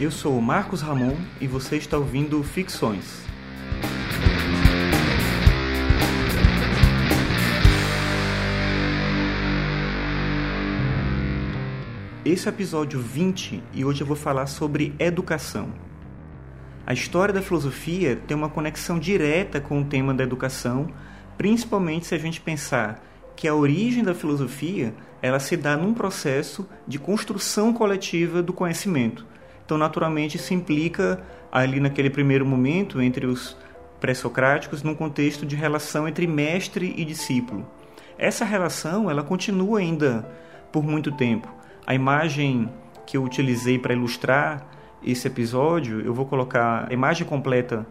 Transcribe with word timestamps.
Eu 0.00 0.10
sou 0.10 0.38
o 0.38 0.40
Marcos 0.40 0.80
Ramon 0.80 1.14
e 1.42 1.46
você 1.46 1.76
está 1.76 1.98
ouvindo 1.98 2.42
Ficções. 2.42 3.22
Esse 12.24 12.48
é 12.48 12.50
o 12.50 12.54
episódio 12.54 12.98
20 12.98 13.62
e 13.74 13.84
hoje 13.84 14.00
eu 14.00 14.06
vou 14.06 14.16
falar 14.16 14.46
sobre 14.46 14.94
educação. 14.98 15.70
A 16.86 16.94
história 16.94 17.34
da 17.34 17.42
filosofia 17.42 18.16
tem 18.16 18.34
uma 18.34 18.48
conexão 18.48 18.98
direta 18.98 19.60
com 19.60 19.82
o 19.82 19.84
tema 19.84 20.14
da 20.14 20.24
educação, 20.24 20.88
principalmente 21.36 22.06
se 22.06 22.14
a 22.14 22.18
gente 22.18 22.40
pensar 22.40 23.04
que 23.36 23.46
a 23.46 23.54
origem 23.54 24.02
da 24.02 24.14
filosofia 24.14 24.94
ela 25.20 25.38
se 25.38 25.58
dá 25.58 25.76
num 25.76 25.92
processo 25.92 26.66
de 26.88 26.98
construção 26.98 27.74
coletiva 27.74 28.42
do 28.42 28.54
conhecimento. 28.54 29.28
Então, 29.70 29.78
naturalmente, 29.78 30.36
isso 30.36 30.52
implica 30.52 31.22
ali 31.52 31.78
naquele 31.78 32.10
primeiro 32.10 32.44
momento 32.44 33.00
entre 33.00 33.24
os 33.24 33.56
pré-socráticos 34.00 34.82
num 34.82 34.96
contexto 34.96 35.46
de 35.46 35.54
relação 35.54 36.08
entre 36.08 36.26
mestre 36.26 36.92
e 36.96 37.04
discípulo. 37.04 37.64
Essa 38.18 38.44
relação 38.44 39.08
ela 39.08 39.22
continua 39.22 39.78
ainda 39.78 40.28
por 40.72 40.82
muito 40.82 41.12
tempo. 41.12 41.46
A 41.86 41.94
imagem 41.94 42.68
que 43.06 43.16
eu 43.16 43.22
utilizei 43.22 43.78
para 43.78 43.94
ilustrar 43.94 44.66
esse 45.04 45.28
episódio, 45.28 46.00
eu 46.00 46.12
vou 46.12 46.26
colocar 46.26 46.88
a 46.90 46.92
imagem 46.92 47.24
completa 47.24 47.86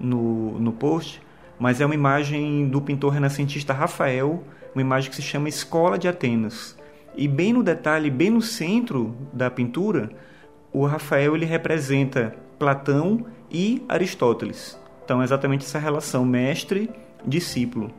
no, 0.00 0.58
no 0.58 0.72
post, 0.72 1.20
mas 1.58 1.78
é 1.78 1.84
uma 1.84 1.94
imagem 1.94 2.70
do 2.70 2.80
pintor 2.80 3.12
renascentista 3.12 3.74
Rafael, 3.74 4.42
uma 4.74 4.80
imagem 4.80 5.10
que 5.10 5.16
se 5.16 5.22
chama 5.22 5.50
Escola 5.50 5.98
de 5.98 6.08
Atenas. 6.08 6.74
E 7.14 7.28
bem 7.28 7.52
no 7.52 7.62
detalhe, 7.62 8.08
bem 8.08 8.30
no 8.30 8.40
centro 8.40 9.14
da 9.30 9.50
pintura, 9.50 10.08
o 10.72 10.84
Rafael 10.86 11.34
ele 11.34 11.46
representa 11.46 12.34
Platão 12.58 13.26
e 13.50 13.84
Aristóteles. 13.88 14.78
Então, 15.04 15.20
é 15.20 15.24
exatamente 15.24 15.64
essa 15.64 15.78
relação 15.78 16.24
mestre-discípulo. 16.24 17.90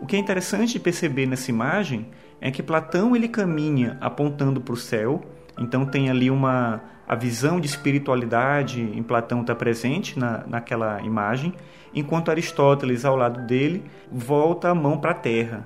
O 0.00 0.06
que 0.06 0.16
é 0.16 0.18
interessante 0.18 0.74
de 0.74 0.80
perceber 0.80 1.26
nessa 1.26 1.50
imagem 1.50 2.06
é 2.40 2.50
que 2.50 2.62
Platão 2.62 3.16
ele 3.16 3.28
caminha 3.28 3.96
apontando 4.00 4.60
para 4.60 4.74
o 4.74 4.76
céu, 4.76 5.22
então 5.58 5.84
tem 5.86 6.10
ali 6.10 6.30
uma 6.30 6.82
a 7.08 7.14
visão 7.14 7.60
de 7.60 7.68
espiritualidade 7.68 8.80
em 8.80 9.02
Platão 9.02 9.42
está 9.42 9.54
presente 9.54 10.18
na, 10.18 10.44
naquela 10.46 11.00
imagem, 11.02 11.54
enquanto 11.94 12.30
Aristóteles 12.30 13.04
ao 13.04 13.16
lado 13.16 13.46
dele 13.46 13.84
volta 14.10 14.70
a 14.70 14.74
mão 14.74 14.98
para 14.98 15.12
a 15.12 15.14
terra, 15.14 15.64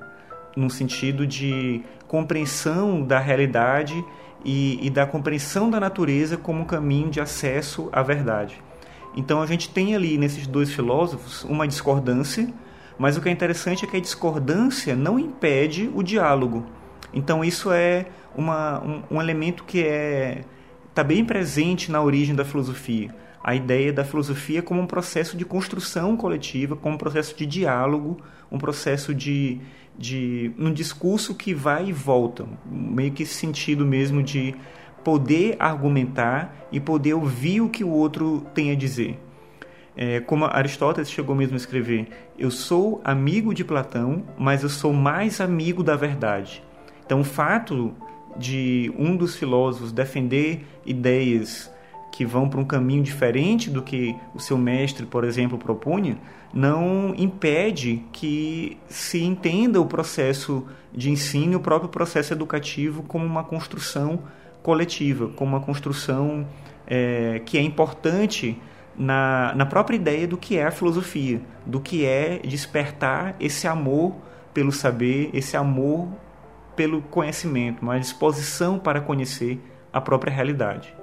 no 0.54 0.68
sentido 0.68 1.26
de 1.26 1.82
compreensão 2.06 3.02
da 3.02 3.18
realidade 3.18 4.04
e, 4.44 4.78
e 4.84 4.90
da 4.90 5.06
compreensão 5.06 5.70
da 5.70 5.78
natureza 5.78 6.36
como 6.36 6.60
um 6.60 6.64
caminho 6.64 7.10
de 7.10 7.20
acesso 7.20 7.88
à 7.92 8.02
verdade. 8.02 8.62
Então 9.16 9.42
a 9.42 9.46
gente 9.46 9.68
tem 9.70 9.94
ali 9.94 10.16
nesses 10.16 10.46
dois 10.46 10.72
filósofos 10.72 11.44
uma 11.44 11.66
discordância, 11.66 12.48
mas 12.98 13.16
o 13.16 13.20
que 13.20 13.28
é 13.28 13.32
interessante 13.32 13.84
é 13.84 13.88
que 13.88 13.96
a 13.96 14.00
discordância 14.00 14.94
não 14.94 15.18
impede 15.18 15.90
o 15.94 16.02
diálogo. 16.02 16.66
Então 17.12 17.44
isso 17.44 17.72
é 17.72 18.06
uma, 18.36 18.80
um, 18.82 19.02
um 19.10 19.20
elemento 19.20 19.64
que 19.64 19.82
é 19.82 20.44
está 20.90 21.04
bem 21.04 21.24
presente 21.24 21.90
na 21.90 22.02
origem 22.02 22.34
da 22.34 22.44
filosofia. 22.44 23.14
A 23.42 23.54
ideia 23.54 23.92
da 23.92 24.04
filosofia 24.04 24.60
como 24.60 24.80
um 24.80 24.86
processo 24.86 25.36
de 25.36 25.44
construção 25.44 26.16
coletiva, 26.16 26.76
como 26.76 26.96
um 26.96 26.98
processo 26.98 27.34
de 27.36 27.46
diálogo, 27.46 28.20
um 28.50 28.58
processo 28.58 29.14
de, 29.14 29.60
de 29.98 30.52
um 30.58 30.72
discurso 30.72 31.34
que 31.34 31.52
vai 31.52 31.86
e 31.86 31.92
volta, 31.92 32.46
meio 32.64 33.12
que 33.12 33.22
esse 33.22 33.34
sentido 33.34 33.84
mesmo 33.84 34.22
de 34.22 34.54
poder 35.04 35.56
argumentar 35.58 36.66
e 36.70 36.78
poder 36.78 37.14
ouvir 37.14 37.60
o 37.60 37.68
que 37.68 37.84
o 37.84 37.90
outro 37.90 38.46
tem 38.54 38.70
a 38.70 38.74
dizer. 38.74 39.18
É, 39.96 40.20
como 40.20 40.44
Aristóteles 40.44 41.10
chegou 41.10 41.34
mesmo 41.34 41.54
a 41.54 41.56
escrever, 41.56 42.08
eu 42.38 42.50
sou 42.50 43.00
amigo 43.04 43.52
de 43.52 43.64
Platão, 43.64 44.24
mas 44.38 44.62
eu 44.62 44.68
sou 44.68 44.92
mais 44.92 45.40
amigo 45.40 45.82
da 45.82 45.96
verdade. 45.96 46.62
Então, 47.04 47.20
o 47.20 47.24
fato 47.24 47.94
de 48.36 48.92
um 48.96 49.16
dos 49.16 49.36
filósofos 49.36 49.92
defender 49.92 50.64
ideias 50.86 51.70
que 52.10 52.24
vão 52.24 52.48
para 52.48 52.60
um 52.60 52.64
caminho 52.64 53.02
diferente 53.02 53.70
do 53.70 53.82
que 53.82 54.16
o 54.34 54.40
seu 54.40 54.58
mestre, 54.58 55.06
por 55.06 55.24
exemplo, 55.24 55.56
propunha, 55.56 56.18
não 56.52 57.14
impede 57.16 58.02
que 58.12 58.76
se 58.88 59.22
entenda 59.22 59.80
o 59.80 59.86
processo 59.86 60.66
de 60.92 61.10
ensino, 61.10 61.58
o 61.58 61.60
próprio 61.60 61.88
processo 61.88 62.32
educativo, 62.32 63.02
como 63.04 63.24
uma 63.24 63.44
construção 63.44 64.20
coletiva, 64.62 65.28
como 65.28 65.56
uma 65.56 65.64
construção 65.64 66.46
é, 66.86 67.40
que 67.46 67.56
é 67.56 67.62
importante 67.62 68.60
na, 68.96 69.54
na 69.54 69.64
própria 69.64 69.96
ideia 69.96 70.26
do 70.26 70.36
que 70.36 70.58
é 70.58 70.66
a 70.66 70.70
filosofia, 70.70 71.40
do 71.64 71.80
que 71.80 72.04
é 72.04 72.38
despertar 72.38 73.36
esse 73.38 73.66
amor 73.66 74.16
pelo 74.52 74.72
saber, 74.72 75.30
esse 75.32 75.56
amor 75.56 76.08
pelo 76.74 77.00
conhecimento, 77.02 77.82
uma 77.82 77.98
disposição 77.98 78.78
para 78.78 79.00
conhecer 79.00 79.60
a 79.92 80.00
própria 80.00 80.32
realidade. 80.32 80.99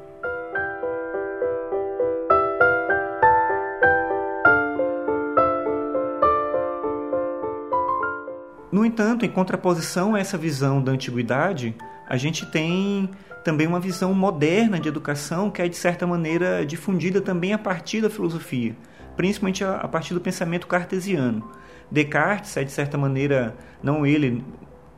Entanto, 8.97 9.23
em 9.23 9.29
contraposição 9.29 10.15
a 10.15 10.19
essa 10.19 10.39
visão 10.39 10.81
da 10.81 10.91
antiguidade, 10.91 11.75
a 12.09 12.17
gente 12.17 12.47
tem 12.47 13.11
também 13.43 13.67
uma 13.67 13.79
visão 13.79 14.11
moderna 14.11 14.79
de 14.79 14.89
educação 14.89 15.51
que 15.51 15.61
é, 15.61 15.67
de 15.67 15.75
certa 15.75 16.07
maneira, 16.07 16.65
difundida 16.65 17.21
também 17.21 17.53
a 17.53 17.59
partir 17.59 18.01
da 18.01 18.09
filosofia, 18.09 18.75
principalmente 19.15 19.63
a 19.63 19.87
partir 19.87 20.15
do 20.15 20.19
pensamento 20.19 20.65
cartesiano. 20.65 21.47
Descartes 21.91 22.57
é, 22.57 22.63
de 22.63 22.71
certa 22.71 22.97
maneira, 22.97 23.55
não 23.83 24.03
ele 24.03 24.43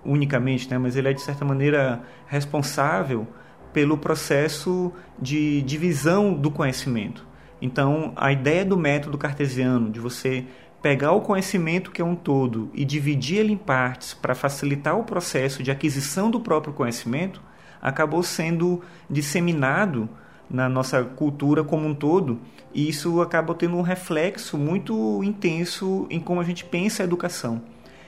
unicamente, 0.06 0.70
né, 0.72 0.78
mas 0.78 0.96
ele 0.96 1.10
é 1.10 1.14
de 1.14 1.22
certa 1.22 1.44
maneira 1.44 2.02
responsável 2.26 3.28
pelo 3.74 3.98
processo 3.98 4.94
de 5.22 5.62
divisão 5.64 6.34
do 6.34 6.50
conhecimento. 6.50 7.28
Então, 7.62 8.14
a 8.16 8.32
ideia 8.32 8.64
do 8.64 8.78
método 8.78 9.18
cartesiano, 9.18 9.90
de 9.90 10.00
você 10.00 10.46
pegar 10.82 11.12
o 11.12 11.22
conhecimento 11.22 11.92
que 11.92 12.02
é 12.02 12.06
um 12.06 12.16
todo 12.16 12.70
e 12.74 12.86
dividir 12.86 13.40
ele 13.40 13.54
em 13.54 13.58
partes 13.58 14.14
para 14.14 14.34
facilitar 14.34 14.98
o 14.98 15.04
processo 15.04 15.62
de 15.62 15.72
aquisição 15.72 16.32
do 16.32 16.40
próprio 16.40 16.74
conhecimento, 16.74 17.42
acabou 17.82 18.24
sendo 18.24 18.82
disseminado 19.10 20.10
na 20.50 20.68
nossa 20.68 21.04
cultura 21.04 21.64
como 21.64 21.86
um 21.86 21.94
todo, 21.94 22.40
e 22.74 22.90
isso 22.90 23.22
acaba 23.22 23.54
tendo 23.54 23.78
um 23.78 23.82
reflexo 23.82 24.58
muito 24.58 25.24
intenso 25.24 26.08
em 26.10 26.20
como 26.20 26.42
a 26.42 26.44
gente 26.44 26.66
pensa 26.66 27.04
a 27.04 27.06
educação. 27.06 27.62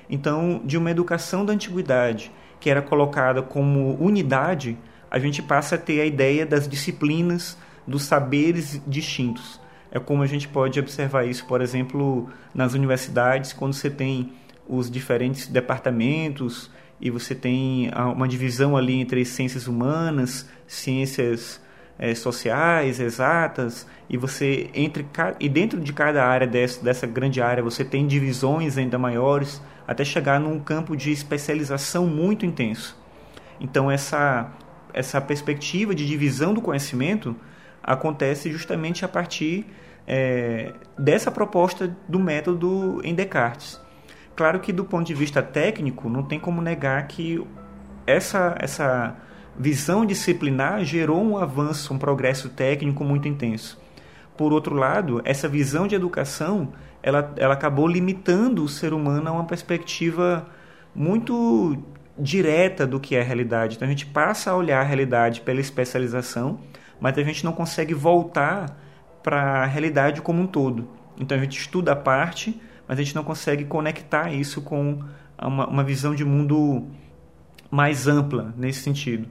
Então, 0.09 0.61
de 0.65 0.77
uma 0.77 0.89
educação 0.89 1.45
da 1.45 1.53
antiguidade, 1.53 2.31
que 2.59 2.69
era 2.69 2.81
colocada 2.81 3.41
como 3.41 3.95
unidade, 3.95 4.77
a 5.09 5.19
gente 5.19 5.41
passa 5.41 5.75
a 5.75 5.77
ter 5.77 6.01
a 6.01 6.05
ideia 6.05 6.45
das 6.45 6.67
disciplinas, 6.67 7.57
dos 7.85 8.03
saberes 8.03 8.81
distintos. 8.87 9.60
É 9.91 9.99
como 9.99 10.23
a 10.23 10.27
gente 10.27 10.47
pode 10.47 10.79
observar 10.79 11.25
isso, 11.25 11.45
por 11.45 11.61
exemplo, 11.61 12.29
nas 12.55 12.73
universidades, 12.73 13.51
quando 13.51 13.73
você 13.73 13.89
tem 13.89 14.31
os 14.67 14.89
diferentes 14.89 15.47
departamentos 15.47 16.71
e 16.99 17.09
você 17.09 17.35
tem 17.35 17.91
uma 18.15 18.27
divisão 18.27 18.77
ali 18.77 19.01
entre 19.01 19.25
ciências 19.25 19.67
humanas, 19.67 20.47
ciências 20.65 21.59
é, 21.99 22.15
sociais, 22.15 22.99
exatas, 22.99 23.85
e 24.09 24.17
você 24.17 24.69
entre 24.73 25.05
e 25.39 25.49
dentro 25.49 25.79
de 25.79 25.91
cada 25.91 26.25
área 26.25 26.47
dessa, 26.47 26.83
dessa 26.83 27.05
grande 27.05 27.41
área 27.41 27.61
você 27.61 27.83
tem 27.83 28.07
divisões 28.07 28.77
ainda 28.77 28.97
maiores 28.97 29.61
até 29.87 30.05
chegar 30.05 30.39
num 30.39 30.59
campo 30.59 30.95
de 30.95 31.11
especialização 31.11 32.07
muito 32.07 32.45
intenso. 32.45 32.97
Então 33.59 33.91
essa 33.91 34.51
essa 34.93 35.21
perspectiva 35.21 35.95
de 35.95 36.05
divisão 36.05 36.53
do 36.53 36.61
conhecimento 36.61 37.35
acontece 37.83 38.51
justamente 38.51 39.05
a 39.05 39.07
partir 39.07 39.65
é, 40.07 40.73
dessa 40.97 41.31
proposta 41.31 41.95
do 42.07 42.19
método 42.19 43.01
em 43.03 43.13
Descartes. 43.13 43.79
Claro 44.35 44.59
que 44.59 44.73
do 44.73 44.85
ponto 44.85 45.05
de 45.05 45.13
vista 45.13 45.41
técnico 45.41 46.09
não 46.09 46.23
tem 46.23 46.39
como 46.39 46.61
negar 46.61 47.07
que 47.07 47.43
essa 48.07 48.55
essa 48.59 49.15
visão 49.57 50.05
disciplinar 50.05 50.83
gerou 50.83 51.21
um 51.21 51.37
avanço, 51.37 51.93
um 51.93 51.97
progresso 51.97 52.49
técnico 52.49 53.03
muito 53.03 53.27
intenso. 53.27 53.79
Por 54.37 54.53
outro 54.53 54.73
lado, 54.73 55.21
essa 55.23 55.47
visão 55.47 55.85
de 55.85 55.93
educação 55.93 56.73
ela, 57.03 57.33
ela 57.37 57.53
acabou 57.53 57.87
limitando 57.87 58.63
o 58.63 58.69
ser 58.69 58.93
humano 58.93 59.29
a 59.29 59.31
uma 59.31 59.45
perspectiva 59.45 60.47
muito 60.95 61.77
direta 62.17 62.85
do 62.85 62.99
que 62.99 63.15
é 63.15 63.21
a 63.21 63.23
realidade. 63.23 63.75
Então 63.75 63.87
a 63.87 63.91
gente 63.91 64.05
passa 64.05 64.51
a 64.51 64.55
olhar 64.55 64.79
a 64.79 64.83
realidade 64.83 65.41
pela 65.41 65.59
especialização, 65.59 66.59
mas 66.99 67.17
a 67.17 67.23
gente 67.23 67.43
não 67.43 67.51
consegue 67.51 67.93
voltar 67.93 68.77
para 69.23 69.63
a 69.63 69.65
realidade 69.65 70.21
como 70.21 70.41
um 70.41 70.47
todo. 70.47 70.87
Então 71.19 71.37
a 71.37 71.41
gente 71.41 71.59
estuda 71.59 71.91
a 71.91 71.95
parte, 71.95 72.59
mas 72.87 72.99
a 72.99 73.03
gente 73.03 73.15
não 73.15 73.23
consegue 73.23 73.65
conectar 73.65 74.31
isso 74.33 74.61
com 74.61 74.99
uma, 75.41 75.67
uma 75.67 75.83
visão 75.83 76.13
de 76.15 76.25
mundo 76.25 76.87
mais 77.69 78.07
ampla 78.07 78.53
nesse 78.57 78.81
sentido. 78.81 79.27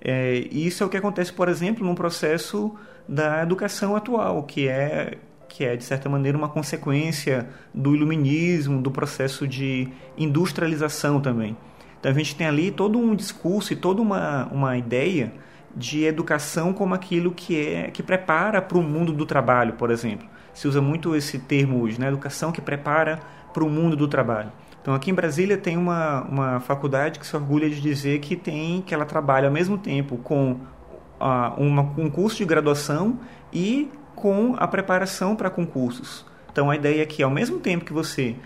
É, 0.00 0.34
isso 0.50 0.82
é 0.82 0.86
o 0.86 0.88
que 0.88 0.96
acontece, 0.96 1.32
por 1.32 1.48
exemplo, 1.48 1.84
num 1.84 1.94
processo 1.94 2.74
da 3.08 3.42
educação 3.42 3.96
atual, 3.96 4.42
que 4.44 4.68
é 4.68 5.18
que 5.48 5.64
é 5.64 5.74
de 5.74 5.82
certa 5.82 6.08
maneira 6.08 6.38
uma 6.38 6.48
consequência 6.48 7.48
do 7.74 7.94
iluminismo, 7.94 8.80
do 8.80 8.88
processo 8.88 9.48
de 9.48 9.88
industrialização 10.16 11.20
também. 11.20 11.56
Então 11.98 12.12
a 12.12 12.14
gente 12.14 12.36
tem 12.36 12.46
ali 12.46 12.70
todo 12.70 12.98
um 12.98 13.16
discurso 13.16 13.72
e 13.72 13.76
toda 13.76 14.00
uma, 14.00 14.46
uma 14.46 14.78
ideia 14.78 15.32
de 15.74 16.04
educação 16.04 16.72
como 16.72 16.94
aquilo 16.94 17.32
que 17.32 17.58
é 17.58 17.90
que 17.90 18.02
prepara 18.02 18.60
para 18.60 18.78
o 18.78 18.82
mundo 18.82 19.12
do 19.12 19.24
trabalho, 19.24 19.74
por 19.74 19.90
exemplo. 19.90 20.28
Se 20.52 20.66
usa 20.66 20.80
muito 20.80 21.14
esse 21.14 21.38
termo 21.38 21.82
hoje, 21.82 22.00
né? 22.00 22.08
Educação 22.08 22.50
que 22.50 22.60
prepara 22.60 23.20
para 23.52 23.64
o 23.64 23.70
mundo 23.70 23.96
do 23.96 24.08
trabalho. 24.08 24.50
Então 24.82 24.94
aqui 24.94 25.10
em 25.10 25.14
Brasília 25.14 25.58
tem 25.58 25.76
uma, 25.76 26.22
uma 26.22 26.60
faculdade 26.60 27.18
que 27.18 27.26
se 27.26 27.36
orgulha 27.36 27.68
de 27.68 27.80
dizer 27.80 28.18
que 28.20 28.34
tem 28.34 28.82
que 28.82 28.94
ela 28.94 29.04
trabalha 29.04 29.46
ao 29.48 29.52
mesmo 29.52 29.76
tempo 29.76 30.16
com 30.18 30.52
uh, 30.52 31.54
uma, 31.58 31.82
um 31.98 32.10
curso 32.10 32.38
de 32.38 32.44
graduação 32.44 33.18
e 33.52 33.90
com 34.14 34.54
a 34.58 34.66
preparação 34.66 35.36
para 35.36 35.50
concursos. 35.50 36.26
Então 36.50 36.70
a 36.70 36.76
ideia 36.76 37.02
é 37.02 37.06
que 37.06 37.22
ao 37.22 37.30
mesmo 37.30 37.58
tempo 37.58 37.84
que 37.84 37.92
você 37.92 38.36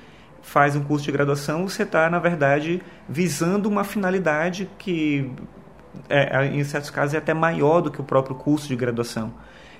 faz 0.42 0.76
um 0.76 0.82
curso 0.82 1.04
de 1.04 1.12
graduação, 1.12 1.66
você 1.66 1.84
está, 1.84 2.08
na 2.10 2.18
verdade, 2.18 2.82
visando 3.08 3.68
uma 3.68 3.82
finalidade 3.82 4.68
que, 4.78 5.30
é, 6.08 6.46
em 6.46 6.62
certos 6.64 6.90
casos, 6.90 7.14
é 7.14 7.18
até 7.18 7.34
maior 7.34 7.80
do 7.80 7.90
que 7.90 8.00
o 8.00 8.04
próprio 8.04 8.34
curso 8.34 8.68
de 8.68 8.76
graduação. 8.76 9.32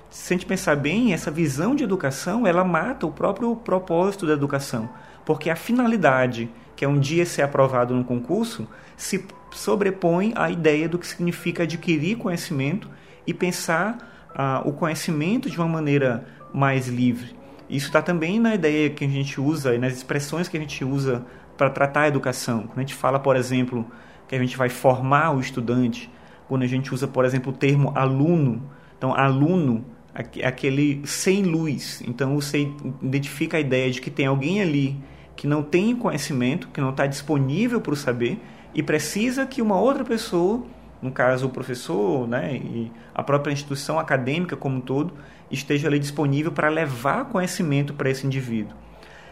Se 0.09 0.33
a 0.33 0.37
gente 0.37 0.45
pensar 0.45 0.75
bem, 0.75 1.13
essa 1.13 1.29
visão 1.29 1.75
de 1.75 1.83
educação, 1.83 2.45
ela 2.47 2.63
mata 2.63 3.05
o 3.05 3.11
próprio 3.11 3.55
propósito 3.55 4.25
da 4.25 4.33
educação. 4.33 4.89
Porque 5.25 5.49
a 5.49 5.55
finalidade, 5.55 6.49
que 6.75 6.85
é 6.85 6.87
um 6.87 6.99
dia 6.99 7.25
ser 7.25 7.41
aprovado 7.41 7.95
no 7.95 8.03
concurso, 8.03 8.67
se 8.95 9.25
sobrepõe 9.51 10.33
à 10.35 10.49
ideia 10.49 10.87
do 10.87 10.99
que 10.99 11.07
significa 11.07 11.63
adquirir 11.63 12.17
conhecimento 12.17 12.89
e 13.25 13.33
pensar 13.33 13.97
ah, 14.33 14.61
o 14.65 14.71
conhecimento 14.73 15.49
de 15.49 15.57
uma 15.57 15.67
maneira 15.67 16.25
mais 16.53 16.87
livre. 16.87 17.35
Isso 17.69 17.87
está 17.87 18.01
também 18.01 18.39
na 18.39 18.53
ideia 18.53 18.89
que 18.89 19.03
a 19.03 19.07
gente 19.07 19.41
usa 19.41 19.73
e 19.73 19.77
nas 19.77 19.93
expressões 19.93 20.47
que 20.47 20.55
a 20.55 20.59
gente 20.59 20.83
usa 20.85 21.25
para 21.57 21.69
tratar 21.69 22.01
a 22.01 22.07
educação. 22.07 22.63
Quando 22.63 22.77
a 22.77 22.81
gente 22.81 22.93
fala, 22.93 23.19
por 23.19 23.35
exemplo, 23.35 23.89
que 24.27 24.35
a 24.35 24.39
gente 24.39 24.57
vai 24.57 24.69
formar 24.69 25.31
o 25.31 25.39
estudante, 25.39 26.09
quando 26.47 26.63
a 26.63 26.67
gente 26.67 26.93
usa, 26.93 27.07
por 27.07 27.25
exemplo, 27.25 27.51
o 27.51 27.55
termo 27.55 27.91
aluno, 27.95 28.61
então 28.97 29.13
aluno 29.13 29.85
é 30.13 30.47
aquele 30.47 31.01
sem 31.05 31.43
luz. 31.43 32.01
Então 32.07 32.35
você 32.35 32.71
identifica 33.01 33.57
a 33.57 33.59
ideia 33.59 33.91
de 33.91 33.99
que 33.99 34.09
tem 34.09 34.25
alguém 34.25 34.61
ali 34.61 34.97
que 35.35 35.47
não 35.47 35.61
tem 35.61 35.95
conhecimento, 35.95 36.69
que 36.69 36.79
não 36.79 36.91
está 36.91 37.05
disponível 37.05 37.81
para 37.81 37.93
o 37.93 37.95
saber 37.95 38.39
e 38.73 38.81
precisa 38.81 39.45
que 39.45 39.61
uma 39.61 39.79
outra 39.79 40.05
pessoa 40.05 40.63
no 41.05 41.11
caso 41.11 41.45
o 41.45 41.49
professor, 41.49 42.27
né, 42.27 42.55
e 42.55 42.91
a 43.13 43.21
própria 43.21 43.53
instituição 43.53 43.99
acadêmica 43.99 44.55
como 44.55 44.77
um 44.77 44.81
todo, 44.81 45.13
esteja 45.51 45.87
ali 45.87 45.99
disponível 45.99 46.51
para 46.51 46.67
levar 46.67 47.25
conhecimento 47.25 47.93
para 47.93 48.09
esse 48.09 48.25
indivíduo. 48.25 48.75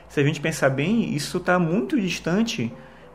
Se 0.08 0.20
a 0.20 0.24
gente 0.24 0.40
pensar 0.40 0.70
bem, 0.70 1.14
isso 1.16 1.38
está 1.38 1.58
muito 1.58 2.00
distante 2.00 2.72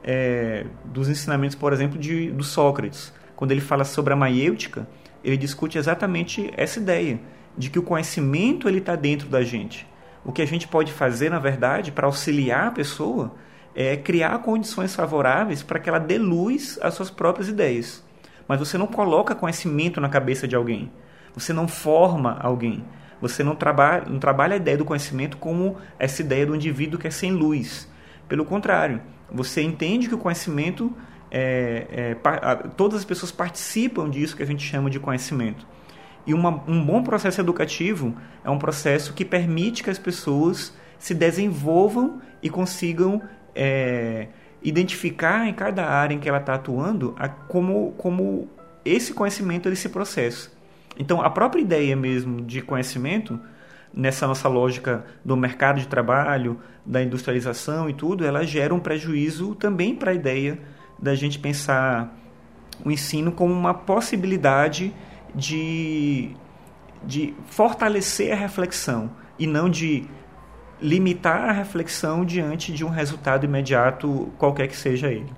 é, 0.08 0.64
dos 0.86 1.08
ensinamentos, 1.08 1.54
por 1.54 1.72
exemplo, 1.72 1.98
de, 1.98 2.30
do 2.30 2.42
Sócrates. 2.42 3.12
Quando 3.36 3.52
ele 3.52 3.60
fala 3.60 3.84
sobre 3.84 4.14
a 4.14 4.16
maiêutica, 4.16 4.88
ele 5.22 5.36
discute 5.36 5.76
exatamente 5.76 6.50
essa 6.56 6.78
ideia 6.78 7.20
de 7.56 7.68
que 7.68 7.78
o 7.78 7.82
conhecimento 7.82 8.68
ele 8.68 8.78
está 8.78 8.96
dentro 8.96 9.28
da 9.28 9.42
gente. 9.42 9.86
O 10.24 10.32
que 10.32 10.40
a 10.40 10.46
gente 10.46 10.66
pode 10.66 10.92
fazer, 10.92 11.30
na 11.30 11.38
verdade, 11.38 11.92
para 11.92 12.06
auxiliar 12.06 12.68
a 12.68 12.70
pessoa 12.70 13.34
é 13.74 13.96
criar 13.96 14.38
condições 14.38 14.94
favoráveis 14.94 15.62
para 15.62 15.78
que 15.78 15.88
ela 15.90 15.98
dê 15.98 16.16
luz 16.16 16.78
às 16.80 16.94
suas 16.94 17.10
próprias 17.10 17.48
ideias 17.48 18.02
mas 18.48 18.58
você 18.58 18.78
não 18.78 18.86
coloca 18.86 19.34
conhecimento 19.34 20.00
na 20.00 20.08
cabeça 20.08 20.48
de 20.48 20.56
alguém. 20.56 20.90
Você 21.34 21.52
não 21.52 21.68
forma 21.68 22.38
alguém. 22.40 22.82
Você 23.20 23.44
não 23.44 23.54
trabalha, 23.54 24.06
não 24.08 24.18
trabalha 24.18 24.54
a 24.54 24.56
ideia 24.56 24.78
do 24.78 24.86
conhecimento 24.86 25.36
como 25.36 25.76
essa 25.98 26.22
ideia 26.22 26.46
do 26.46 26.56
indivíduo 26.56 26.98
que 26.98 27.06
é 27.06 27.10
sem 27.10 27.30
luz. 27.30 27.86
Pelo 28.26 28.46
contrário, 28.46 29.02
você 29.30 29.62
entende 29.62 30.08
que 30.08 30.14
o 30.14 30.18
conhecimento, 30.18 30.92
é, 31.30 32.14
é, 32.22 32.54
todas 32.76 32.98
as 32.98 33.04
pessoas 33.04 33.30
participam 33.30 34.08
disso 34.08 34.36
que 34.36 34.42
a 34.42 34.46
gente 34.46 34.64
chama 34.64 34.88
de 34.88 34.98
conhecimento. 34.98 35.66
E 36.26 36.34
uma, 36.34 36.62
um 36.66 36.84
bom 36.84 37.02
processo 37.02 37.40
educativo 37.40 38.14
é 38.44 38.50
um 38.50 38.58
processo 38.58 39.14
que 39.14 39.24
permite 39.24 39.82
que 39.82 39.90
as 39.90 39.98
pessoas 39.98 40.74
se 40.98 41.14
desenvolvam 41.14 42.20
e 42.42 42.50
consigam 42.50 43.22
é, 43.54 44.28
identificar 44.62 45.46
em 45.46 45.54
cada 45.54 45.86
área 45.86 46.14
em 46.14 46.18
que 46.18 46.28
ela 46.28 46.38
está 46.38 46.54
atuando 46.54 47.14
a, 47.18 47.28
como, 47.28 47.92
como 47.96 48.48
esse 48.84 49.14
conhecimento 49.14 49.68
ele 49.68 49.76
se 49.76 49.88
processa. 49.88 50.50
Então, 50.98 51.22
a 51.22 51.30
própria 51.30 51.60
ideia 51.60 51.94
mesmo 51.94 52.42
de 52.42 52.60
conhecimento, 52.60 53.40
nessa 53.92 54.26
nossa 54.26 54.48
lógica 54.48 55.04
do 55.24 55.36
mercado 55.36 55.80
de 55.80 55.88
trabalho, 55.88 56.58
da 56.84 57.02
industrialização 57.02 57.88
e 57.88 57.92
tudo, 57.92 58.24
ela 58.24 58.44
gera 58.44 58.74
um 58.74 58.80
prejuízo 58.80 59.54
também 59.54 59.94
para 59.94 60.10
a 60.10 60.14
ideia 60.14 60.58
da 60.98 61.14
gente 61.14 61.38
pensar 61.38 62.16
o 62.84 62.90
ensino 62.90 63.32
como 63.32 63.52
uma 63.52 63.74
possibilidade 63.74 64.94
de, 65.34 66.30
de 67.04 67.34
fortalecer 67.46 68.32
a 68.32 68.36
reflexão 68.36 69.10
e 69.38 69.46
não 69.46 69.68
de 69.68 70.06
limitar 70.80 71.48
a 71.48 71.52
reflexão 71.52 72.24
diante 72.24 72.72
de 72.72 72.84
um 72.84 72.88
resultado 72.88 73.44
imediato, 73.44 74.32
qualquer 74.38 74.68
que 74.68 74.76
seja 74.76 75.10
ele. 75.10 75.32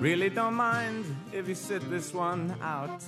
Really 0.00 0.30
don't 0.30 0.54
mind 0.54 1.04
if 1.32 1.48
you 1.48 1.56
sit 1.56 1.80
this 1.90 2.14
one 2.14 2.54
out. 2.62 3.02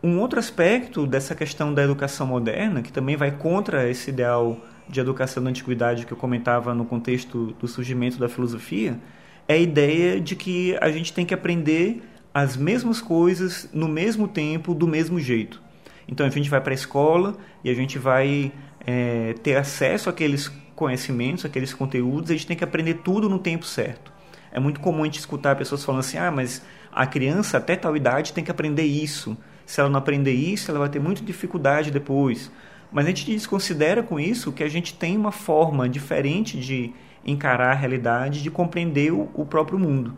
Um 0.00 0.20
outro 0.20 0.38
aspecto 0.38 1.04
dessa 1.04 1.34
questão 1.34 1.74
da 1.74 1.82
educação 1.82 2.28
moderna, 2.28 2.80
que 2.82 2.92
também 2.92 3.16
vai 3.16 3.32
contra 3.32 3.90
esse 3.90 4.10
ideal 4.10 4.60
de 4.88 5.00
educação 5.00 5.42
da 5.42 5.50
antiguidade 5.50 6.06
que 6.06 6.12
eu 6.12 6.16
comentava 6.16 6.72
no 6.72 6.84
contexto 6.84 7.56
do 7.58 7.66
surgimento 7.66 8.18
da 8.18 8.28
filosofia, 8.28 9.00
é 9.48 9.54
a 9.54 9.58
ideia 9.58 10.20
de 10.20 10.36
que 10.36 10.76
a 10.80 10.92
gente 10.92 11.12
tem 11.12 11.26
que 11.26 11.34
aprender 11.34 12.04
as 12.32 12.56
mesmas 12.56 13.00
coisas 13.00 13.68
no 13.72 13.88
mesmo 13.88 14.28
tempo, 14.28 14.72
do 14.72 14.86
mesmo 14.86 15.18
jeito. 15.18 15.60
Então 16.06 16.26
a 16.26 16.30
gente 16.30 16.48
vai 16.50 16.60
para 16.60 16.72
a 16.72 16.74
escola 16.74 17.36
e 17.64 17.70
a 17.70 17.74
gente 17.74 17.98
vai 17.98 18.52
é, 18.86 19.34
ter 19.42 19.56
acesso 19.56 20.08
àqueles 20.08 20.50
conhecimentos, 20.74 21.44
àqueles 21.44 21.72
conteúdos, 21.72 22.30
a 22.30 22.34
gente 22.34 22.46
tem 22.46 22.56
que 22.56 22.64
aprender 22.64 22.94
tudo 22.94 23.28
no 23.28 23.38
tempo 23.38 23.64
certo. 23.64 24.12
É 24.50 24.60
muito 24.60 24.80
comum 24.80 25.02
a 25.02 25.06
gente 25.06 25.18
escutar 25.18 25.56
pessoas 25.56 25.84
falando 25.84 26.00
assim: 26.00 26.18
ah, 26.18 26.30
mas 26.30 26.62
a 26.92 27.06
criança 27.06 27.58
até 27.58 27.74
tal 27.76 27.96
idade 27.96 28.32
tem 28.32 28.44
que 28.44 28.50
aprender 28.50 28.84
isso. 28.84 29.36
Se 29.64 29.80
ela 29.80 29.88
não 29.88 29.98
aprender 29.98 30.32
isso, 30.32 30.70
ela 30.70 30.80
vai 30.80 30.88
ter 30.88 31.00
muita 31.00 31.22
dificuldade 31.22 31.90
depois. 31.90 32.50
Mas 32.90 33.06
a 33.06 33.08
gente 33.08 33.24
desconsidera 33.24 34.02
com 34.02 34.20
isso 34.20 34.52
que 34.52 34.62
a 34.62 34.68
gente 34.68 34.92
tem 34.92 35.16
uma 35.16 35.32
forma 35.32 35.88
diferente 35.88 36.58
de 36.58 36.92
encarar 37.24 37.70
a 37.70 37.74
realidade, 37.74 38.42
de 38.42 38.50
compreender 38.50 39.12
o, 39.12 39.46
próprio 39.46 39.78
mundo. 39.78 40.14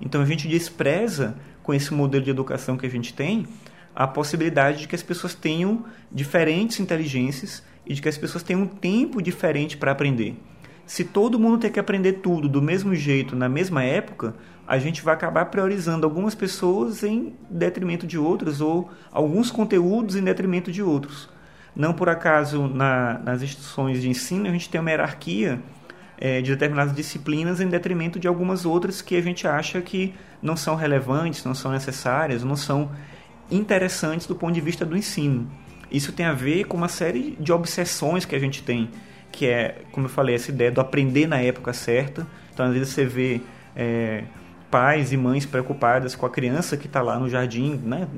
Então 0.00 0.22
a 0.22 0.24
gente 0.24 0.48
despreza 0.48 1.36
com 1.62 1.74
esse 1.74 1.92
modelo 1.92 2.24
de 2.24 2.30
educação 2.30 2.76
que 2.76 2.86
a 2.86 2.90
gente 2.90 3.12
tem 3.12 3.46
a 3.94 4.06
possibilidade 4.06 4.80
de 4.80 4.88
que 4.88 4.94
as 4.94 5.02
pessoas 5.02 5.34
tenham 5.34 5.84
diferentes 6.10 6.80
inteligências 6.80 7.62
e 7.86 7.94
de 7.94 8.02
que 8.02 8.08
as 8.08 8.18
pessoas 8.18 8.42
tenham 8.42 8.62
um 8.62 8.66
tempo 8.66 9.22
diferente 9.22 9.76
para 9.76 9.92
aprender. 9.92 10.36
Se 10.86 11.04
todo 11.04 11.38
mundo 11.38 11.58
tem 11.58 11.70
que 11.70 11.80
aprender 11.80 12.14
tudo 12.14 12.48
do 12.48 12.60
mesmo 12.60 12.94
jeito, 12.94 13.34
na 13.34 13.48
mesma 13.48 13.82
época, 13.82 14.34
a 14.66 14.78
gente 14.78 15.02
vai 15.02 15.14
acabar 15.14 15.46
priorizando 15.46 16.06
algumas 16.06 16.34
pessoas 16.34 17.02
em 17.02 17.34
detrimento 17.48 18.06
de 18.06 18.18
outras 18.18 18.60
ou 18.60 18.90
alguns 19.10 19.50
conteúdos 19.50 20.16
em 20.16 20.22
detrimento 20.22 20.70
de 20.70 20.82
outros. 20.82 21.28
Não 21.74 21.92
por 21.92 22.08
acaso, 22.08 22.68
na, 22.68 23.18
nas 23.18 23.42
instituições 23.42 24.00
de 24.00 24.08
ensino, 24.08 24.46
a 24.46 24.52
gente 24.52 24.68
tem 24.68 24.80
uma 24.80 24.90
hierarquia 24.90 25.60
é, 26.18 26.40
de 26.40 26.50
determinadas 26.52 26.94
disciplinas 26.94 27.60
em 27.60 27.68
detrimento 27.68 28.20
de 28.20 28.28
algumas 28.28 28.64
outras 28.64 29.02
que 29.02 29.16
a 29.16 29.22
gente 29.22 29.46
acha 29.46 29.80
que 29.80 30.14
não 30.40 30.56
são 30.56 30.76
relevantes, 30.76 31.44
não 31.44 31.54
são 31.54 31.72
necessárias, 31.72 32.44
não 32.44 32.56
são 32.56 32.90
interessantes 33.50 34.26
do 34.26 34.34
ponto 34.34 34.54
de 34.54 34.60
vista 34.60 34.84
do 34.84 34.96
ensino. 34.96 35.50
Isso 35.90 36.12
tem 36.12 36.26
a 36.26 36.32
ver 36.32 36.64
com 36.64 36.76
uma 36.76 36.88
série 36.88 37.36
de 37.38 37.52
obsessões 37.52 38.24
que 38.24 38.34
a 38.34 38.38
gente 38.38 38.62
tem, 38.62 38.90
que 39.30 39.46
é, 39.46 39.82
como 39.92 40.06
eu 40.06 40.10
falei, 40.10 40.34
essa 40.34 40.50
ideia 40.50 40.70
do 40.70 40.80
aprender 40.80 41.26
na 41.26 41.40
época 41.40 41.72
certa. 41.72 42.26
Então, 42.52 42.66
às 42.66 42.72
vezes 42.72 42.88
você 42.88 43.04
vê 43.04 43.40
é, 43.76 44.24
pais 44.70 45.12
e 45.12 45.16
mães 45.16 45.46
preocupadas 45.46 46.16
com 46.16 46.26
a 46.26 46.30
criança 46.30 46.76
que 46.76 46.86
está 46.86 47.00
lá 47.00 47.18
no 47.18 47.28
jardim, 47.28 47.80
né? 47.84 48.08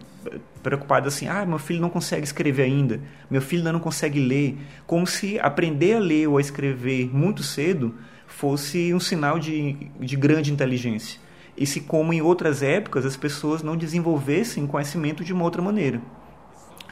preocupadas 0.62 1.14
assim, 1.14 1.28
ah, 1.28 1.44
meu 1.46 1.58
filho 1.58 1.80
não 1.80 1.90
consegue 1.90 2.24
escrever 2.24 2.64
ainda, 2.64 3.00
meu 3.30 3.40
filho 3.40 3.60
ainda 3.60 3.72
não 3.72 3.78
consegue 3.78 4.18
ler, 4.18 4.58
como 4.84 5.06
se 5.06 5.38
aprender 5.38 5.94
a 5.94 5.98
ler 6.00 6.26
ou 6.26 6.38
a 6.38 6.40
escrever 6.40 7.08
muito 7.14 7.42
cedo 7.42 7.94
fosse 8.26 8.92
um 8.92 8.98
sinal 8.98 9.38
de, 9.38 9.76
de 10.00 10.16
grande 10.16 10.52
inteligência. 10.52 11.20
E 11.56 11.66
se 11.66 11.80
como 11.80 12.12
em 12.12 12.20
outras 12.20 12.62
épocas 12.62 13.06
as 13.06 13.16
pessoas 13.16 13.62
não 13.62 13.76
desenvolvessem 13.76 14.66
conhecimento 14.66 15.24
de 15.24 15.32
uma 15.32 15.44
outra 15.44 15.62
maneira. 15.62 16.00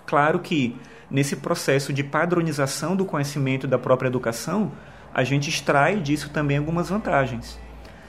Claro 0.06 0.38
que 0.40 0.76
nesse 1.10 1.36
processo 1.36 1.92
de 1.92 2.02
padronização 2.02 2.96
do 2.96 3.04
conhecimento 3.04 3.66
da 3.66 3.78
própria 3.78 4.08
educação, 4.08 4.72
a 5.12 5.22
gente 5.22 5.48
extrai 5.48 6.00
disso 6.00 6.30
também 6.30 6.58
algumas 6.58 6.88
vantagens. 6.88 7.58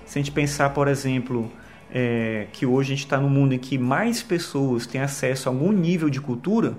Se 0.05 0.17
a 0.17 0.21
gente 0.21 0.31
pensar, 0.31 0.71
por 0.71 0.87
exemplo, 0.87 1.51
é, 1.91 2.47
que 2.51 2.65
hoje 2.65 2.93
a 2.93 2.95
gente 2.95 3.05
está 3.05 3.19
num 3.19 3.29
mundo 3.29 3.53
em 3.53 3.59
que 3.59 3.77
mais 3.77 4.23
pessoas 4.23 4.87
têm 4.87 5.01
acesso 5.01 5.49
a 5.49 5.51
algum 5.51 5.71
nível 5.71 6.09
de 6.09 6.21
cultura, 6.21 6.77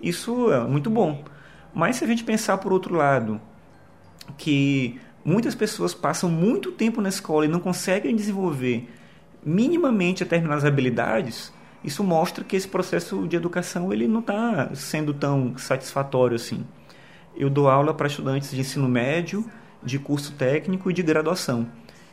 isso 0.00 0.52
é 0.52 0.60
muito 0.66 0.90
bom. 0.90 1.24
Mas 1.74 1.96
se 1.96 2.04
a 2.04 2.06
gente 2.06 2.24
pensar 2.24 2.58
por 2.58 2.72
outro 2.72 2.94
lado, 2.94 3.40
que 4.36 5.00
muitas 5.24 5.54
pessoas 5.54 5.94
passam 5.94 6.28
muito 6.28 6.72
tempo 6.72 7.00
na 7.00 7.08
escola 7.08 7.44
e 7.44 7.48
não 7.48 7.60
conseguem 7.60 8.14
desenvolver 8.14 8.88
minimamente 9.44 10.24
determinadas 10.24 10.64
habilidades, 10.64 11.52
isso 11.84 12.04
mostra 12.04 12.44
que 12.44 12.54
esse 12.54 12.68
processo 12.68 13.26
de 13.26 13.36
educação 13.36 13.92
ele 13.92 14.06
não 14.06 14.20
está 14.20 14.70
sendo 14.74 15.12
tão 15.12 15.56
satisfatório 15.58 16.36
assim. 16.36 16.64
Eu 17.36 17.50
dou 17.50 17.68
aula 17.68 17.92
para 17.92 18.06
estudantes 18.06 18.50
de 18.50 18.60
ensino 18.60 18.88
médio, 18.88 19.44
de 19.82 19.98
curso 19.98 20.32
técnico 20.32 20.90
e 20.90 20.94
de 20.94 21.02
graduação. 21.02 21.66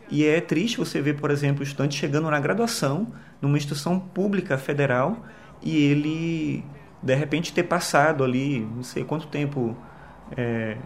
E 0.09 0.25
é 0.25 0.41
triste 0.41 0.77
você 0.77 1.01
ver, 1.01 1.19
por 1.19 1.29
exemplo, 1.29 1.59
o 1.59 1.63
estudante 1.63 1.95
chegando 1.95 2.29
na 2.31 2.39
graduação, 2.39 3.07
numa 3.39 3.57
instituição 3.57 3.99
pública 3.99 4.57
federal, 4.57 5.23
e 5.61 5.77
ele, 5.77 6.65
de 7.03 7.13
repente, 7.13 7.53
ter 7.53 7.63
passado 7.63 8.23
ali, 8.23 8.61
não 8.61 8.81
sei 8.81 9.03
quanto 9.03 9.27
tempo, 9.27 9.77
é, 10.35 10.77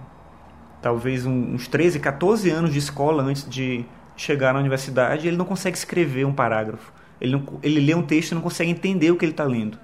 talvez 0.81 1.25
uns 1.25 1.69
13, 1.69 1.99
14 1.99 2.49
anos 2.49 2.73
de 2.73 2.79
escola 2.79 3.23
antes 3.23 3.47
de 3.47 3.85
chegar 4.15 4.53
na 4.53 4.59
universidade, 4.59 5.27
ele 5.27 5.37
não 5.37 5.45
consegue 5.45 5.77
escrever 5.77 6.25
um 6.25 6.33
parágrafo. 6.33 6.91
Ele, 7.19 7.33
não, 7.33 7.43
ele 7.61 7.79
lê 7.79 7.95
um 7.95 8.03
texto 8.03 8.31
e 8.31 8.35
não 8.35 8.41
consegue 8.41 8.71
entender 8.71 9.11
o 9.11 9.15
que 9.15 9.25
ele 9.25 9.31
está 9.31 9.43
lendo. 9.43 9.77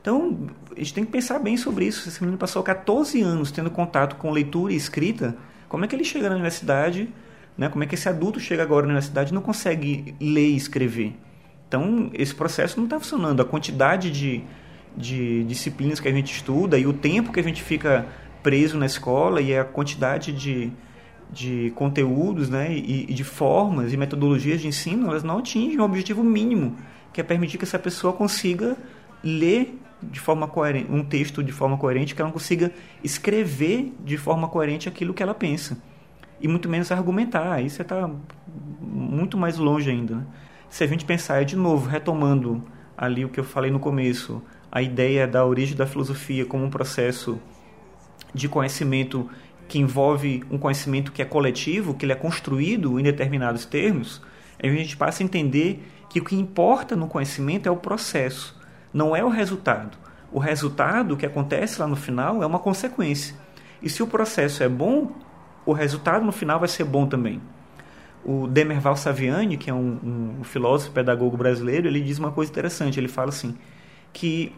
Então, 0.00 0.48
a 0.74 0.78
gente 0.78 0.94
tem 0.94 1.04
que 1.04 1.10
pensar 1.10 1.38
bem 1.38 1.56
sobre 1.56 1.84
isso. 1.84 2.08
Esse 2.08 2.20
menino 2.20 2.38
passou 2.38 2.62
14 2.62 3.20
anos 3.20 3.50
tendo 3.50 3.70
contato 3.70 4.16
com 4.16 4.30
leitura 4.30 4.72
e 4.72 4.76
escrita, 4.76 5.36
como 5.68 5.84
é 5.84 5.88
que 5.88 5.94
ele 5.94 6.04
chega 6.04 6.28
na 6.28 6.34
universidade 6.34 7.08
né? 7.60 7.68
Como 7.68 7.84
é 7.84 7.86
que 7.86 7.94
esse 7.94 8.08
adulto 8.08 8.40
chega 8.40 8.62
agora 8.62 8.86
na 8.86 8.92
universidade 8.94 9.32
e 9.32 9.34
não 9.34 9.42
consegue 9.42 10.14
ler 10.18 10.48
e 10.48 10.56
escrever? 10.56 11.14
Então, 11.68 12.10
esse 12.14 12.34
processo 12.34 12.78
não 12.78 12.84
está 12.84 12.98
funcionando. 12.98 13.42
A 13.42 13.44
quantidade 13.44 14.10
de, 14.10 14.42
de 14.96 15.44
disciplinas 15.44 16.00
que 16.00 16.08
a 16.08 16.10
gente 16.10 16.34
estuda 16.34 16.78
e 16.78 16.86
o 16.86 16.92
tempo 16.94 17.30
que 17.30 17.38
a 17.38 17.42
gente 17.42 17.62
fica 17.62 18.06
preso 18.42 18.78
na 18.78 18.86
escola 18.86 19.42
e 19.42 19.54
a 19.54 19.62
quantidade 19.62 20.32
de, 20.32 20.72
de 21.32 21.72
conteúdos 21.76 22.48
né, 22.48 22.72
e, 22.72 23.06
e, 23.08 23.14
de 23.14 23.24
formas 23.24 23.92
e 23.92 23.96
metodologias 23.96 24.60
de 24.60 24.68
ensino, 24.68 25.08
elas 25.08 25.22
não 25.22 25.38
atingem 25.38 25.78
o 25.78 25.84
objetivo 25.84 26.24
mínimo, 26.24 26.76
que 27.12 27.20
é 27.20 27.24
permitir 27.24 27.58
que 27.58 27.64
essa 27.64 27.78
pessoa 27.78 28.12
consiga 28.12 28.76
ler 29.22 29.78
de 30.02 30.18
forma 30.18 30.48
coerente, 30.48 30.90
um 30.90 31.04
texto 31.04 31.42
de 31.42 31.52
forma 31.52 31.76
coerente, 31.76 32.14
que 32.14 32.22
ela 32.22 32.32
consiga 32.32 32.72
escrever 33.04 33.92
de 34.04 34.16
forma 34.16 34.48
coerente 34.48 34.88
aquilo 34.88 35.12
que 35.12 35.22
ela 35.22 35.34
pensa 35.34 35.76
e 36.40 36.48
muito 36.48 36.68
menos 36.68 36.90
argumentar. 36.90 37.52
Aí 37.52 37.68
você 37.68 37.82
está 37.82 38.10
muito 38.80 39.36
mais 39.36 39.58
longe 39.58 39.90
ainda. 39.90 40.16
Né? 40.16 40.26
Se 40.68 40.82
a 40.82 40.86
gente 40.86 41.04
pensar, 41.04 41.44
de 41.44 41.56
novo, 41.56 41.88
retomando 41.88 42.64
ali 42.96 43.24
o 43.24 43.28
que 43.28 43.38
eu 43.38 43.44
falei 43.44 43.70
no 43.70 43.78
começo, 43.78 44.42
a 44.72 44.80
ideia 44.80 45.26
da 45.26 45.44
origem 45.44 45.76
da 45.76 45.86
filosofia 45.86 46.44
como 46.46 46.64
um 46.64 46.70
processo 46.70 47.38
de 48.32 48.48
conhecimento 48.48 49.28
que 49.70 49.78
envolve 49.78 50.42
um 50.50 50.58
conhecimento 50.58 51.12
que 51.12 51.22
é 51.22 51.24
coletivo, 51.24 51.94
que 51.94 52.04
ele 52.04 52.12
é 52.12 52.16
construído 52.16 52.98
em 52.98 53.04
determinados 53.04 53.64
termos, 53.64 54.20
a 54.60 54.66
gente 54.66 54.96
passa 54.96 55.22
a 55.22 55.24
entender 55.24 55.88
que 56.08 56.18
o 56.18 56.24
que 56.24 56.34
importa 56.34 56.96
no 56.96 57.06
conhecimento 57.06 57.68
é 57.68 57.70
o 57.70 57.76
processo, 57.76 58.60
não 58.92 59.14
é 59.14 59.22
o 59.24 59.28
resultado. 59.28 59.96
O 60.32 60.40
resultado 60.40 61.16
que 61.16 61.24
acontece 61.24 61.80
lá 61.80 61.86
no 61.86 61.94
final 61.94 62.42
é 62.42 62.46
uma 62.46 62.58
consequência. 62.58 63.36
E 63.80 63.88
se 63.88 64.02
o 64.02 64.08
processo 64.08 64.64
é 64.64 64.68
bom, 64.68 65.12
o 65.64 65.72
resultado 65.72 66.24
no 66.24 66.32
final 66.32 66.58
vai 66.58 66.68
ser 66.68 66.82
bom 66.82 67.06
também. 67.06 67.40
O 68.24 68.48
Demerval 68.48 68.96
Saviani, 68.96 69.56
que 69.56 69.70
é 69.70 69.72
um, 69.72 70.40
um 70.40 70.44
filósofo 70.44 70.90
pedagogo 70.90 71.36
brasileiro, 71.36 71.86
ele 71.86 72.00
diz 72.00 72.18
uma 72.18 72.32
coisa 72.32 72.50
interessante. 72.50 72.98
Ele 72.98 73.06
fala 73.06 73.28
assim 73.28 73.56
que 74.12 74.52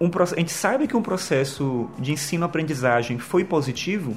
um, 0.00 0.10
a 0.20 0.36
gente 0.36 0.52
sabe 0.52 0.86
que 0.86 0.96
um 0.96 1.02
processo 1.02 1.90
de 1.98 2.12
ensino-aprendizagem 2.12 3.18
foi 3.18 3.44
positivo 3.44 4.16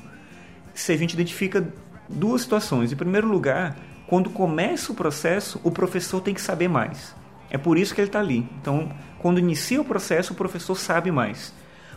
se 0.74 0.92
a 0.92 0.98
gente 0.98 1.14
identifica 1.14 1.74
duas 2.08 2.42
situações. 2.42 2.92
Em 2.92 2.96
primeiro 2.96 3.28
lugar, 3.28 3.78
quando 4.08 4.30
começa 4.30 4.92
o 4.92 4.96
processo, 4.96 5.60
o 5.64 5.72
professor 5.72 6.22
tem 6.22 6.34
que 6.34 6.42
saber 6.42 6.68
mais. 6.68 7.16
É 7.50 7.58
por 7.58 7.78
isso 7.78 7.96
que 7.96 8.02
ele 8.02 8.10
está 8.10 8.20
ali. 8.20 8.48
Então, 8.62 8.92
quando 9.20 9.40
inicia 9.40 9.82
o 9.82 9.86
processo, 9.86 10.34
o 10.34 10.36
professor 10.36 10.76
sabe 10.76 11.12
mais. 11.12 11.54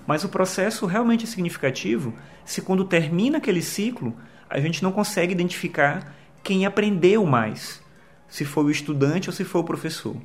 Mas 0.07 0.25
o 0.25 0.29
processo 0.29 0.87
realmente 0.87 1.25
é 1.25 1.29
significativo 1.29 2.15
se 2.45 2.63
quando 2.63 2.85
termina 2.85 3.39
aquele 3.39 3.63
ciclo, 3.63 4.15
a 4.49 4.61
gente 4.61 4.83
não 4.83 4.93
consegue 4.93 5.33
identificar 5.33 6.15
quem 6.43 6.67
aprendeu 6.67 7.25
mais, 7.25 7.83
se 8.29 8.45
foi 8.45 8.65
o 8.65 8.71
estudante 8.71 9.29
ou 9.29 9.33
se 9.33 9.45
foi 9.45 9.61
o 9.61 9.65
professor. 9.65 10.17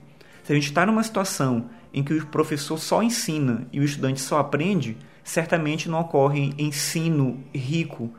Se 0.48 0.54
a 0.54 0.56
gente 0.56 0.68
está 0.68 0.86
numa 0.86 1.04
situação 1.04 1.66
em 1.94 2.02
que 2.02 2.14
o 2.14 2.26
professor 2.26 2.78
só 2.78 3.04
ensina 3.04 3.68
e 3.70 3.82
o 3.82 3.84
estudante 3.84 4.22
só 4.22 4.40
aprende, 4.40 4.96
certamente 5.22 5.90
não 5.90 6.00
ocorre 6.00 6.54
ensino 6.58 7.44
rico, 7.54 8.10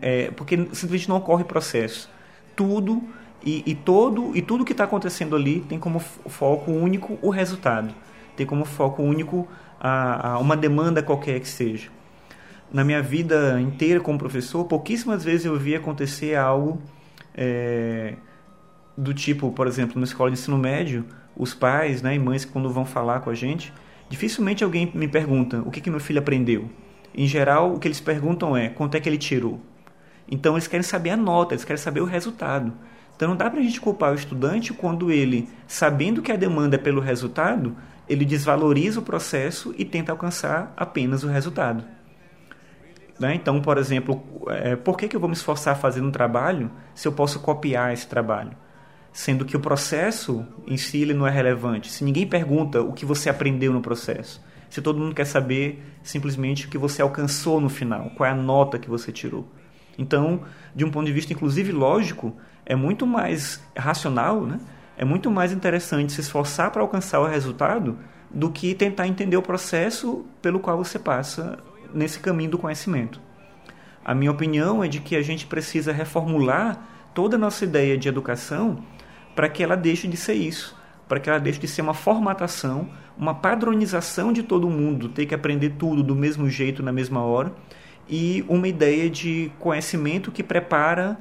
é, 0.00 0.32
porque 0.32 0.56
simplesmente 0.56 1.08
não 1.08 1.18
ocorre 1.18 1.44
processo. 1.44 2.10
Tudo 2.56 3.00
e, 3.44 3.62
e 3.64 3.76
todo 3.76 4.36
e 4.36 4.42
tudo 4.42 4.64
que 4.64 4.72
está 4.72 4.82
acontecendo 4.82 5.36
ali 5.36 5.60
tem 5.60 5.78
como 5.78 6.00
foco 6.00 6.72
único 6.72 7.16
o 7.22 7.30
resultado, 7.30 7.94
tem 8.36 8.44
como 8.44 8.64
foco 8.64 9.00
único 9.00 9.46
a, 9.78 10.32
a 10.32 10.38
uma 10.38 10.56
demanda 10.56 11.00
qualquer 11.00 11.38
que 11.38 11.48
seja. 11.48 11.90
Na 12.72 12.82
minha 12.82 13.00
vida 13.00 13.60
inteira 13.60 14.00
como 14.00 14.18
professor, 14.18 14.64
pouquíssimas 14.64 15.22
vezes 15.22 15.46
eu 15.46 15.56
vi 15.56 15.76
acontecer 15.76 16.34
algo 16.34 16.82
é, 17.32 18.16
do 18.98 19.14
tipo, 19.14 19.52
por 19.52 19.68
exemplo, 19.68 19.96
na 20.00 20.04
escola 20.04 20.28
de 20.28 20.36
ensino 20.36 20.58
médio, 20.58 21.06
os 21.36 21.54
pais 21.54 22.02
né, 22.02 22.14
e 22.14 22.18
mães 22.18 22.44
quando 22.44 22.70
vão 22.70 22.84
falar 22.84 23.20
com 23.20 23.30
a 23.30 23.34
gente, 23.34 23.72
dificilmente 24.08 24.62
alguém 24.62 24.90
me 24.94 25.08
pergunta 25.08 25.62
o 25.64 25.70
que, 25.70 25.80
que 25.80 25.90
meu 25.90 26.00
filho 26.00 26.18
aprendeu. 26.18 26.68
Em 27.14 27.26
geral, 27.26 27.74
o 27.74 27.78
que 27.78 27.86
eles 27.86 28.00
perguntam 28.00 28.56
é 28.56 28.68
quanto 28.68 28.96
é 28.96 29.00
que 29.00 29.08
ele 29.08 29.18
tirou. 29.18 29.60
Então, 30.30 30.54
eles 30.54 30.66
querem 30.66 30.82
saber 30.82 31.10
a 31.10 31.16
nota, 31.16 31.54
eles 31.54 31.64
querem 31.64 31.82
saber 31.82 32.00
o 32.00 32.06
resultado. 32.06 32.72
Então, 33.14 33.28
não 33.28 33.36
dá 33.36 33.50
para 33.50 33.60
a 33.60 33.62
gente 33.62 33.80
culpar 33.80 34.12
o 34.12 34.14
estudante 34.14 34.72
quando 34.72 35.10
ele, 35.10 35.48
sabendo 35.66 36.22
que 36.22 36.32
a 36.32 36.36
demanda 36.36 36.76
é 36.76 36.78
pelo 36.78 37.00
resultado, 37.00 37.76
ele 38.08 38.24
desvaloriza 38.24 39.00
o 39.00 39.02
processo 39.02 39.74
e 39.76 39.84
tenta 39.84 40.10
alcançar 40.10 40.72
apenas 40.76 41.22
o 41.22 41.28
resultado. 41.28 41.84
Né? 43.18 43.34
Então, 43.34 43.60
por 43.60 43.78
exemplo, 43.78 44.22
é, 44.48 44.74
por 44.74 44.96
que, 44.96 45.06
que 45.06 45.14
eu 45.14 45.20
vou 45.20 45.28
me 45.28 45.36
esforçar 45.36 45.76
fazendo 45.76 46.08
um 46.08 46.10
trabalho 46.10 46.70
se 46.94 47.06
eu 47.06 47.12
posso 47.12 47.40
copiar 47.40 47.92
esse 47.92 48.06
trabalho? 48.06 48.50
Sendo 49.12 49.44
que 49.44 49.56
o 49.56 49.60
processo 49.60 50.46
em 50.66 50.76
si 50.76 51.02
ele 51.02 51.12
não 51.12 51.26
é 51.26 51.30
relevante. 51.30 51.90
Se 51.90 52.02
ninguém 52.02 52.26
pergunta 52.26 52.80
o 52.80 52.92
que 52.92 53.04
você 53.04 53.28
aprendeu 53.28 53.72
no 53.72 53.82
processo, 53.82 54.42
se 54.70 54.80
todo 54.80 54.98
mundo 54.98 55.14
quer 55.14 55.26
saber 55.26 55.82
simplesmente 56.02 56.66
o 56.66 56.70
que 56.70 56.78
você 56.78 57.02
alcançou 57.02 57.60
no 57.60 57.68
final, 57.68 58.10
qual 58.16 58.26
é 58.26 58.32
a 58.32 58.34
nota 58.34 58.78
que 58.78 58.88
você 58.88 59.12
tirou. 59.12 59.46
Então, 59.98 60.42
de 60.74 60.84
um 60.84 60.90
ponto 60.90 61.04
de 61.04 61.12
vista 61.12 61.32
inclusive 61.32 61.72
lógico, 61.72 62.34
é 62.64 62.74
muito 62.74 63.06
mais 63.06 63.62
racional, 63.76 64.46
né? 64.46 64.58
é 64.96 65.04
muito 65.04 65.30
mais 65.30 65.52
interessante 65.52 66.12
se 66.12 66.20
esforçar 66.20 66.70
para 66.70 66.82
alcançar 66.82 67.20
o 67.20 67.26
resultado 67.26 67.98
do 68.30 68.50
que 68.50 68.74
tentar 68.74 69.06
entender 69.06 69.36
o 69.36 69.42
processo 69.42 70.24
pelo 70.40 70.60
qual 70.60 70.76
você 70.76 70.98
passa 70.98 71.58
nesse 71.92 72.18
caminho 72.18 72.50
do 72.50 72.58
conhecimento. 72.58 73.20
A 74.04 74.14
minha 74.14 74.30
opinião 74.30 74.82
é 74.82 74.88
de 74.88 75.00
que 75.00 75.16
a 75.16 75.22
gente 75.22 75.46
precisa 75.46 75.92
reformular 75.92 76.78
toda 77.14 77.36
a 77.36 77.38
nossa 77.38 77.64
ideia 77.64 77.96
de 77.96 78.08
educação 78.08 78.78
para 79.34 79.48
que 79.48 79.62
ela 79.62 79.76
deixe 79.76 80.06
de 80.06 80.16
ser 80.16 80.34
isso, 80.34 80.76
para 81.08 81.20
que 81.20 81.28
ela 81.28 81.38
deixe 81.38 81.58
de 81.58 81.68
ser 81.68 81.82
uma 81.82 81.94
formatação, 81.94 82.88
uma 83.16 83.34
padronização 83.34 84.32
de 84.32 84.42
todo 84.42 84.68
mundo, 84.68 85.08
ter 85.08 85.26
que 85.26 85.34
aprender 85.34 85.70
tudo 85.78 86.02
do 86.02 86.14
mesmo 86.14 86.48
jeito 86.48 86.82
na 86.82 86.92
mesma 86.92 87.22
hora, 87.22 87.52
e 88.08 88.44
uma 88.48 88.68
ideia 88.68 89.08
de 89.08 89.50
conhecimento 89.58 90.30
que 90.30 90.42
prepara 90.42 91.18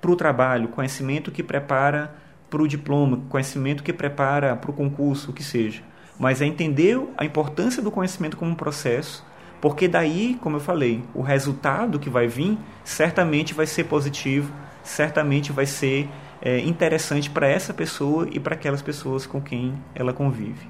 para 0.00 0.10
o 0.10 0.16
trabalho, 0.16 0.68
conhecimento 0.68 1.30
que 1.30 1.42
prepara 1.42 2.14
para 2.48 2.62
o 2.62 2.68
diploma, 2.68 3.22
conhecimento 3.28 3.82
que 3.82 3.92
prepara 3.92 4.56
para 4.56 4.70
o 4.70 4.74
concurso, 4.74 5.30
o 5.30 5.34
que 5.34 5.42
seja. 5.42 5.82
Mas 6.18 6.42
é 6.42 6.46
entender 6.46 7.00
a 7.16 7.24
importância 7.24 7.82
do 7.82 7.90
conhecimento 7.90 8.36
como 8.36 8.50
um 8.50 8.54
processo, 8.56 9.24
porque 9.60 9.86
daí, 9.86 10.38
como 10.40 10.56
eu 10.56 10.60
falei, 10.60 11.02
o 11.14 11.22
resultado 11.22 11.98
que 11.98 12.10
vai 12.10 12.26
vir 12.26 12.58
certamente 12.82 13.54
vai 13.54 13.66
ser 13.66 13.84
positivo, 13.84 14.52
certamente 14.82 15.52
vai 15.52 15.66
ser 15.66 16.08
é, 16.42 16.60
interessante 16.60 17.30
para 17.30 17.46
essa 17.46 17.74
pessoa 17.74 18.28
e 18.30 18.40
para 18.40 18.54
aquelas 18.54 18.82
pessoas 18.82 19.26
com 19.26 19.40
quem 19.40 19.74
ela 19.94 20.12
convive. 20.12 20.68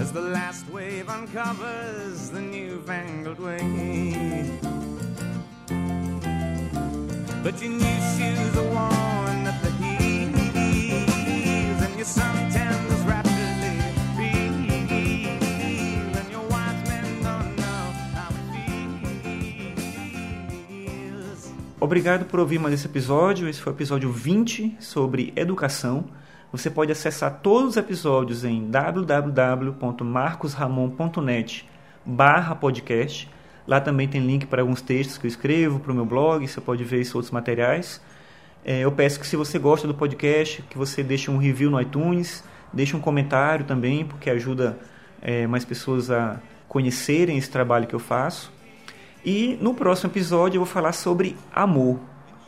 As 0.00 0.10
the 0.10 0.20
last 0.20 0.68
wave 0.72 1.08
uncovers 1.08 2.30
the 2.30 2.40
newfangled 2.40 3.38
way. 3.38 4.50
But 7.42 7.62
your 7.62 7.70
new 7.70 8.00
shoes 8.16 8.56
are 8.56 8.68
worn. 8.74 9.11
Obrigado 21.92 22.24
por 22.24 22.40
ouvir 22.40 22.58
mais 22.58 22.72
esse 22.72 22.86
episódio. 22.86 23.46
Esse 23.46 23.60
foi 23.60 23.70
o 23.70 23.76
episódio 23.76 24.10
20 24.10 24.78
sobre 24.80 25.30
educação. 25.36 26.06
Você 26.50 26.70
pode 26.70 26.90
acessar 26.90 27.40
todos 27.42 27.72
os 27.72 27.76
episódios 27.76 28.46
em 28.46 28.70
www.marcosramon.net 28.70 31.68
barra 32.02 32.54
podcast. 32.54 33.28
Lá 33.66 33.78
também 33.78 34.08
tem 34.08 34.26
link 34.26 34.46
para 34.46 34.62
alguns 34.62 34.80
textos 34.80 35.18
que 35.18 35.26
eu 35.26 35.28
escrevo 35.28 35.80
para 35.80 35.92
o 35.92 35.94
meu 35.94 36.06
blog, 36.06 36.48
você 36.48 36.62
pode 36.62 36.82
ver 36.82 37.02
esses 37.02 37.14
outros 37.14 37.30
materiais. 37.30 38.00
É, 38.64 38.80
eu 38.80 38.92
peço 38.92 39.20
que 39.20 39.26
se 39.26 39.36
você 39.36 39.58
gosta 39.58 39.86
do 39.86 39.92
podcast, 39.92 40.62
que 40.62 40.78
você 40.78 41.02
deixe 41.02 41.30
um 41.30 41.36
review 41.36 41.70
no 41.70 41.78
iTunes, 41.78 42.42
deixe 42.72 42.96
um 42.96 43.00
comentário 43.00 43.66
também, 43.66 44.06
porque 44.06 44.30
ajuda 44.30 44.78
é, 45.20 45.46
mais 45.46 45.62
pessoas 45.62 46.10
a 46.10 46.40
conhecerem 46.68 47.36
esse 47.36 47.50
trabalho 47.50 47.86
que 47.86 47.94
eu 47.94 48.00
faço. 48.00 48.50
E 49.24 49.56
no 49.60 49.72
próximo 49.72 50.10
episódio 50.10 50.58
eu 50.58 50.64
vou 50.64 50.72
falar 50.72 50.92
sobre 50.92 51.36
amor. 51.52 52.00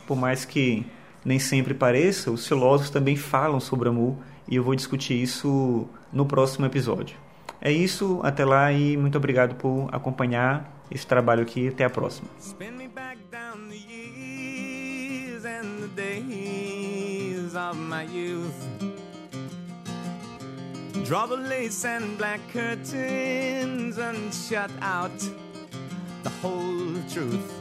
Por 0.05 0.17
mais 0.17 0.43
que 0.43 0.85
nem 1.23 1.39
sempre 1.39 1.73
pareça, 1.73 2.29
os 2.29 2.47
filósofos 2.47 2.89
também 2.89 3.15
falam 3.15 3.59
sobre 3.59 3.89
amor 3.89 4.15
e 4.47 4.57
eu 4.57 4.63
vou 4.63 4.75
discutir 4.75 5.21
isso 5.21 5.87
no 6.11 6.25
próximo 6.25 6.65
episódio. 6.65 7.17
É 7.61 7.71
isso, 7.71 8.19
até 8.23 8.45
lá 8.45 8.71
e 8.71 8.97
muito 8.97 9.17
obrigado 9.17 9.55
por 9.55 9.89
acompanhar 9.91 10.83
esse 10.91 11.07
trabalho 11.07 11.41
aqui. 11.41 11.69
Até 11.69 11.85
a 11.85 11.89
próxima. 11.89 12.27
Draw 21.05 21.27
the 21.27 21.35
lace 21.35 21.85
and 21.85 22.17
black 22.17 22.41
curtains 22.51 23.99
and 23.99 24.31
shut 24.33 24.71
out 24.81 25.11
the 26.25 26.31
whole 26.41 26.95
truth. 27.07 27.53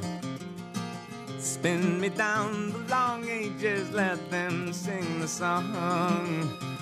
Spin 1.38 2.00
me 2.00 2.08
down 2.08 2.72
the 2.72 2.78
long 2.88 3.28
ages, 3.28 3.90
let 3.92 4.18
them 4.30 4.72
sing 4.72 5.20
the 5.20 5.28
song. 5.28 6.73